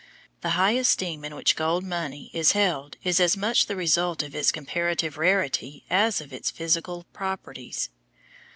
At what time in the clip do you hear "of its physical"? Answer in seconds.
6.21-7.03